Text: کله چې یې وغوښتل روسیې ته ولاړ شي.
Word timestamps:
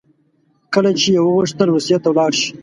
کله 0.73 0.91
چې 0.99 1.07
یې 1.15 1.21
وغوښتل 1.23 1.67
روسیې 1.75 1.97
ته 2.03 2.07
ولاړ 2.09 2.31
شي. 2.39 2.51